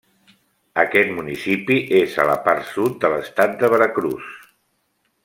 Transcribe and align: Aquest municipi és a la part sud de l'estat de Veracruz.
Aquest 0.83 1.11
municipi 1.17 1.77
és 1.99 2.15
a 2.23 2.27
la 2.31 2.39
part 2.49 2.65
sud 2.73 2.97
de 3.05 3.15
l'estat 3.17 3.55
de 3.61 3.71
Veracruz. 3.75 4.33